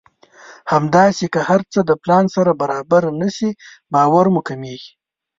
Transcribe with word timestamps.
همداسې 0.71 1.25
که 1.33 1.39
هر 1.49 1.61
څه 1.71 1.79
د 1.89 1.91
پلان 2.03 2.25
سره 2.35 2.51
برابر 2.61 3.03
نه 3.21 3.29
شي 3.35 3.49
باور 3.93 4.25
مو 4.33 4.41
کمېږي. 4.49 4.91